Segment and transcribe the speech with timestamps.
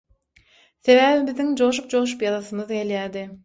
[0.87, 3.29] Sebäbi biziň joşup-joşup ýazasymyz gelýärdi.